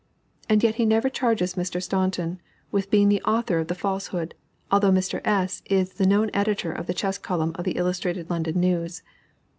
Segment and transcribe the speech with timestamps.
[0.49, 1.79] And yet he never charges Mr.
[1.79, 4.33] Staunton with being the author of the falsehood,
[4.71, 5.21] although Mr.
[5.23, 5.61] S.
[5.67, 9.03] is the known editor of the chess column of the Illustrated London News.